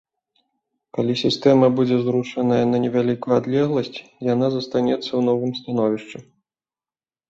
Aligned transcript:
Калі 0.97 1.13
сістэма 1.23 1.67
будзе 1.81 1.99
зрушаная 2.07 2.59
на 2.71 2.77
невялікую 2.87 3.33
адлегласць, 3.39 3.95
яна 4.33 4.53
застанецца 4.59 5.09
ў 5.09 5.21
новым 5.33 5.51
становішчы. 5.63 6.17